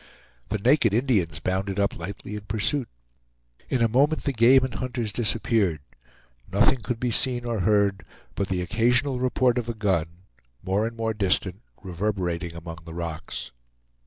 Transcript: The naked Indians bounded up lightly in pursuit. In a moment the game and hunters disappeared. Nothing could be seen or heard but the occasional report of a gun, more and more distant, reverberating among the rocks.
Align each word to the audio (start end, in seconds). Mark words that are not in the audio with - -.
The 0.49 0.57
naked 0.57 0.95
Indians 0.95 1.39
bounded 1.39 1.77
up 1.79 1.95
lightly 1.95 2.33
in 2.35 2.41
pursuit. 2.45 2.89
In 3.69 3.83
a 3.83 3.87
moment 3.87 4.23
the 4.23 4.33
game 4.33 4.63
and 4.63 4.73
hunters 4.73 5.13
disappeared. 5.13 5.81
Nothing 6.51 6.81
could 6.81 6.99
be 6.99 7.11
seen 7.11 7.45
or 7.45 7.59
heard 7.59 8.01
but 8.33 8.47
the 8.47 8.63
occasional 8.63 9.19
report 9.19 9.59
of 9.59 9.69
a 9.69 9.75
gun, 9.75 10.23
more 10.63 10.87
and 10.87 10.97
more 10.97 11.13
distant, 11.13 11.61
reverberating 11.83 12.55
among 12.55 12.79
the 12.83 12.95
rocks. 12.95 13.51